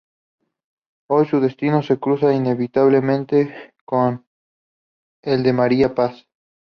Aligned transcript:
Hoy 1.11 1.27
su 1.27 1.39
destino 1.39 1.83
se 1.83 1.99
cruzará 1.99 2.33
inevitablemente 2.33 3.75
con 3.85 4.25
el 5.21 5.43
de 5.43 5.53
María 5.53 5.93
Paz. 5.93 6.25